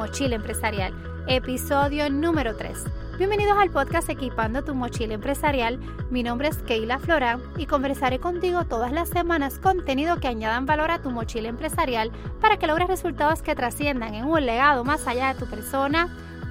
[0.00, 0.94] mochila empresarial,
[1.26, 2.84] episodio número 3.
[3.18, 5.78] Bienvenidos al podcast Equipando tu mochila empresarial.
[6.08, 10.90] Mi nombre es Keila Florán y conversaré contigo todas las semanas contenido que añadan valor
[10.90, 12.10] a tu mochila empresarial
[12.40, 16.08] para que logres resultados que trasciendan en un legado más allá de tu persona,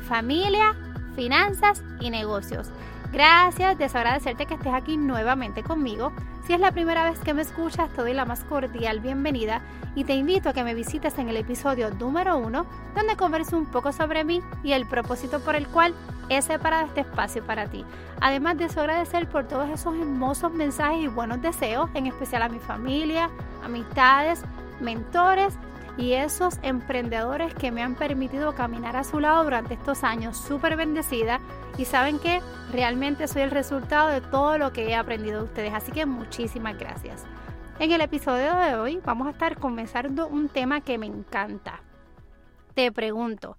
[0.07, 0.75] familia,
[1.15, 2.67] finanzas y negocios.
[3.11, 6.11] Gracias, deseo agradecerte que estés aquí nuevamente conmigo.
[6.45, 9.61] Si es la primera vez que me escuchas, te doy la más cordial bienvenida
[9.95, 13.65] y te invito a que me visites en el episodio número uno, donde converso un
[13.65, 15.95] poco sobre mí y el propósito por el cual
[16.29, 17.83] he separado este espacio para ti.
[18.21, 22.59] Además, deseo agradecer por todos esos hermosos mensajes y buenos deseos, en especial a mi
[22.59, 23.31] familia,
[23.63, 24.43] amistades,
[24.81, 25.57] mentores
[25.99, 30.77] y esos emprendedores que me han permitido caminar a su lado durante estos años, súper
[30.77, 31.41] bendecida.
[31.77, 35.73] Y saben que realmente soy el resultado de todo lo que he aprendido de ustedes.
[35.73, 37.25] Así que muchísimas gracias.
[37.79, 41.81] En el episodio de hoy vamos a estar comenzando un tema que me encanta.
[42.75, 43.57] Te pregunto,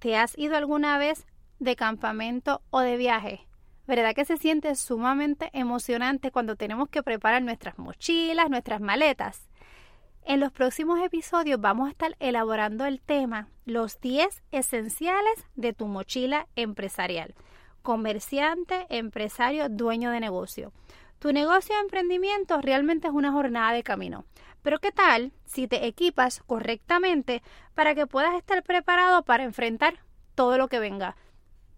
[0.00, 1.24] ¿te has ido alguna vez
[1.60, 3.46] de campamento o de viaje?
[3.86, 9.48] ¿Verdad que se siente sumamente emocionante cuando tenemos que preparar nuestras mochilas, nuestras maletas?
[10.30, 15.88] En los próximos episodios vamos a estar elaborando el tema los 10 esenciales de tu
[15.88, 17.34] mochila empresarial.
[17.82, 20.72] Comerciante, empresario, dueño de negocio.
[21.18, 24.24] Tu negocio de emprendimiento realmente es una jornada de camino.
[24.62, 27.42] Pero ¿qué tal si te equipas correctamente
[27.74, 29.98] para que puedas estar preparado para enfrentar
[30.36, 31.16] todo lo que venga?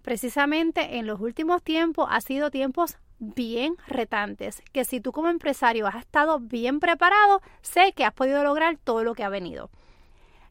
[0.02, 5.86] Precisamente en los últimos tiempos ha sido tiempos bien retantes, que si tú como empresario
[5.86, 9.70] has estado bien preparado, sé que has podido lograr todo lo que ha venido.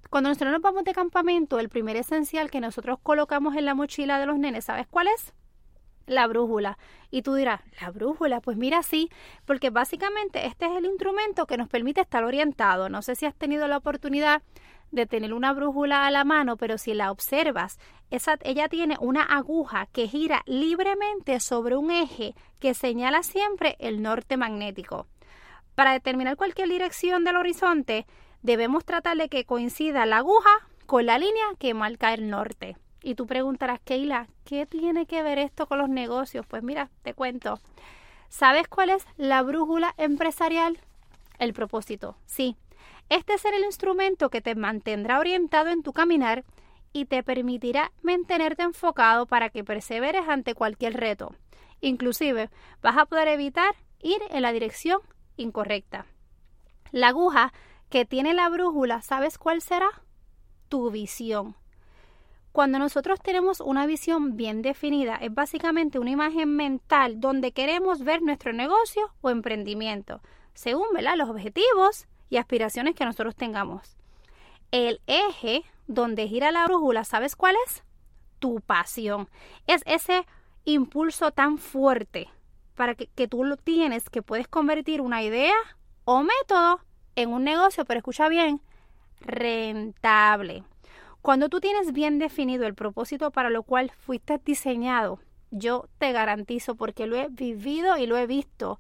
[0.09, 4.19] Cuando nosotros nos vamos de campamento, el primer esencial que nosotros colocamos en la mochila
[4.19, 5.33] de los nenes, ¿sabes cuál es?
[6.05, 6.77] La brújula.
[7.09, 8.41] Y tú dirás, ¿la brújula?
[8.41, 9.09] Pues mira, sí,
[9.45, 12.89] porque básicamente este es el instrumento que nos permite estar orientado.
[12.89, 14.41] No sé si has tenido la oportunidad
[14.91, 17.79] de tener una brújula a la mano, pero si la observas,
[18.09, 24.01] esa, ella tiene una aguja que gira libremente sobre un eje que señala siempre el
[24.01, 25.07] norte magnético.
[25.75, 28.05] Para determinar cualquier dirección del horizonte,
[28.41, 30.51] debemos tratar de que coincida la aguja
[30.85, 32.75] con la línea que marca el norte.
[33.03, 36.45] Y tú preguntarás, Keila, ¿qué tiene que ver esto con los negocios?
[36.45, 37.59] Pues mira, te cuento.
[38.29, 40.79] ¿Sabes cuál es la brújula empresarial?
[41.39, 42.15] El propósito.
[42.25, 42.55] Sí,
[43.09, 46.45] este será el instrumento que te mantendrá orientado en tu caminar
[46.93, 51.35] y te permitirá mantenerte enfocado para que perseveres ante cualquier reto.
[51.81, 52.49] Inclusive
[52.81, 55.01] vas a poder evitar ir en la dirección
[55.37, 56.05] incorrecta.
[56.91, 57.53] La aguja
[57.89, 59.89] que tiene la brújula, ¿sabes cuál será?
[60.69, 61.55] Tu visión.
[62.51, 68.21] Cuando nosotros tenemos una visión bien definida, es básicamente una imagen mental donde queremos ver
[68.21, 70.21] nuestro negocio o emprendimiento,
[70.53, 73.95] según los objetivos y aspiraciones que nosotros tengamos.
[74.71, 77.83] El eje donde gira la brújula, ¿sabes cuál es?
[78.39, 79.29] Tu pasión.
[79.67, 80.25] Es ese
[80.65, 82.29] impulso tan fuerte
[82.75, 85.55] para que, que tú lo tienes que puedes convertir una idea
[86.03, 86.81] o método
[87.15, 88.61] en un negocio, pero escucha bien,
[89.21, 90.65] rentable.
[91.21, 95.19] Cuando tú tienes bien definido el propósito para lo cual fuiste diseñado,
[95.51, 98.79] yo te garantizo, porque lo he vivido y lo he visto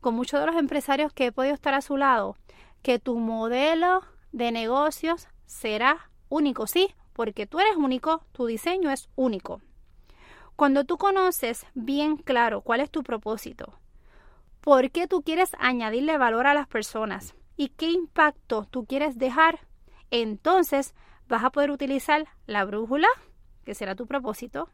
[0.00, 2.36] con muchos de los empresarios que he podido estar a su lado,
[2.82, 9.10] que tu modelo de negocios será único, sí, porque tú eres único, tu diseño es
[9.14, 9.60] único.
[10.56, 13.78] Cuando tú conoces bien claro cuál es tu propósito,
[14.60, 19.60] por qué tú quieres añadirle valor a las personas y qué impacto tú quieres dejar,
[20.10, 20.94] entonces
[21.32, 23.08] vas a poder utilizar la brújula,
[23.64, 24.68] que será tu propósito,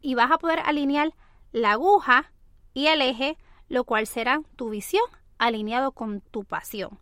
[0.00, 1.12] y vas a poder alinear
[1.52, 2.32] la aguja
[2.74, 3.38] y el eje,
[3.68, 5.04] lo cual será tu visión
[5.38, 6.98] alineado con tu pasión.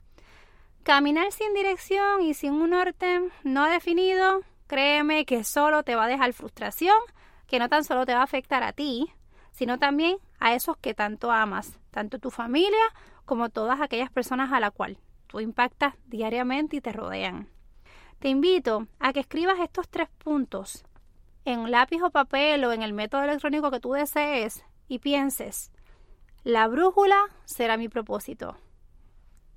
[0.82, 6.08] Caminar sin dirección y sin un norte no definido, créeme que solo te va a
[6.08, 6.98] dejar frustración,
[7.46, 9.10] que no tan solo te va a afectar a ti,
[9.50, 12.84] sino también a esos que tanto amas, tanto tu familia
[13.25, 17.48] como todas aquellas personas a la cual tú impactas diariamente y te rodean.
[18.19, 20.85] Te invito a que escribas estos tres puntos
[21.44, 25.70] en lápiz o papel o en el método electrónico que tú desees y pienses,
[26.44, 28.56] la brújula será mi propósito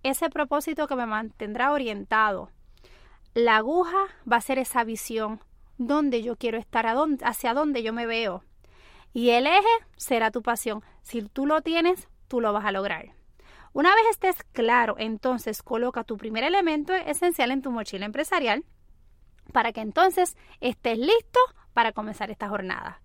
[0.04, 2.50] ese propósito que me mantendrá orientado.
[3.34, 5.42] La aguja va a ser esa visión,
[5.78, 6.86] donde yo quiero estar,
[7.24, 8.44] hacia dónde yo me veo.
[9.14, 10.84] Y el eje será tu pasión.
[11.02, 13.14] Si tú lo tienes, tú lo vas a lograr.
[13.74, 18.66] Una vez estés claro, entonces coloca tu primer elemento esencial en tu mochila empresarial
[19.54, 21.40] para que entonces estés listo
[21.74, 23.02] para comenzar esta jornada.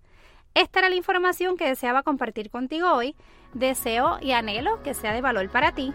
[0.53, 3.15] Esta era la información que deseaba compartir contigo hoy.
[3.53, 5.93] Deseo y anhelo que sea de valor para ti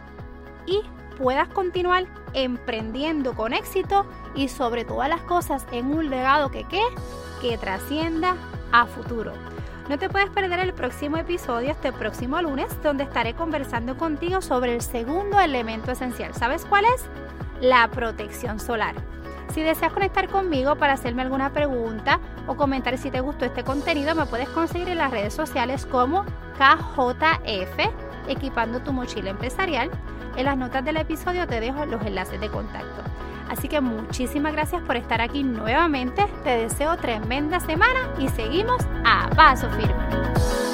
[0.66, 0.80] y
[1.18, 6.82] puedas continuar emprendiendo con éxito y sobre todas las cosas en un legado que ¿qué?
[7.42, 8.36] que trascienda
[8.72, 9.32] a futuro.
[9.88, 14.75] No te puedes perder el próximo episodio este próximo lunes donde estaré conversando contigo sobre
[14.75, 16.32] el segundo elemento esencial.
[16.34, 17.05] ¿Sabes cuál es?
[17.61, 18.94] La protección solar.
[19.52, 24.14] Si deseas conectar conmigo para hacerme alguna pregunta o comentar si te gustó este contenido,
[24.14, 26.25] me puedes conseguir en las redes sociales como
[26.58, 27.90] KJF,
[28.28, 29.90] equipando tu mochila empresarial.
[30.37, 33.02] En las notas del episodio te dejo los enlaces de contacto.
[33.52, 36.26] Así que muchísimas gracias por estar aquí nuevamente.
[36.43, 40.71] Te deseo tremenda semana y seguimos a paso firme.